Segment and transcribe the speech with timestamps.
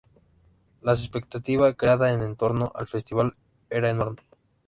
[0.81, 3.35] La expectativa creada en torno al festival
[3.69, 4.23] era enorme.